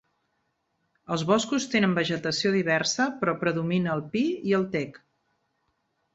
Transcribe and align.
Els 1.15 1.25
boscos 1.31 1.67
tenen 1.73 1.93
vegetació 1.99 2.53
diversa 2.57 3.07
però 3.21 3.37
predomina 3.45 3.93
el 3.99 4.03
pi 4.17 4.27
i 4.53 4.57
el 4.63 4.67
tec. 4.79 4.99